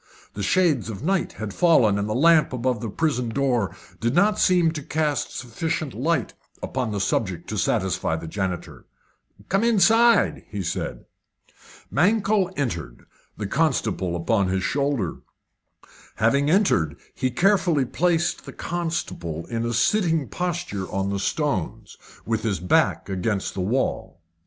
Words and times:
The 0.33 0.41
shades 0.41 0.89
of 0.89 1.03
night 1.03 1.33
had 1.33 1.53
fallen, 1.53 1.99
and 1.99 2.09
the 2.09 2.15
lamp 2.15 2.53
above 2.53 2.81
the 2.81 2.89
prison 2.89 3.29
door 3.29 3.75
did 3.99 4.15
not 4.15 4.39
seem 4.39 4.71
to 4.71 4.81
cast 4.81 5.37
sufficient 5.37 5.93
light 5.93 6.33
upon 6.63 6.91
the 6.91 6.99
subject 6.99 7.47
to 7.49 7.57
satisfy 7.59 8.15
the 8.15 8.25
janitor. 8.27 8.87
"Come 9.47 9.63
inside," 9.63 10.43
he 10.49 10.63
said. 10.63 11.05
Mankell 11.91 12.51
entered, 12.57 13.05
the 13.37 13.45
constable 13.45 14.15
upon 14.15 14.47
his 14.47 14.63
shoulder. 14.63 15.17
Having 16.15 16.49
entered, 16.49 16.95
he 17.13 17.29
carefully 17.29 17.85
placed 17.85 18.47
the 18.47 18.53
constable 18.53 19.45
in 19.51 19.63
a 19.67 19.71
sitting 19.71 20.27
posture 20.29 20.89
on 20.91 21.11
the 21.11 21.19
stones, 21.19 21.95
with 22.25 22.41
his 22.41 22.59
back 22.59 23.07
against 23.07 23.53
the 23.53 23.61
wall. 23.61 24.19